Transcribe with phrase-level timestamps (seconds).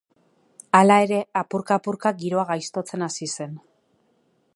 [0.77, 3.53] Hala ere, apurka-apurka giroa gaiztotzen hasi zen.